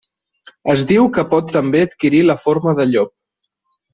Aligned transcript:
Es 0.73 0.85
diu 0.91 1.09
que 1.17 1.25
pot 1.33 1.51
també 1.57 1.83
adquirir 1.89 2.21
la 2.31 2.39
forma 2.47 2.75
de 2.81 2.87
llop. 2.95 3.49